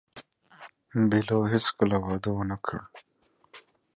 [1.09, 2.59] Belo never married.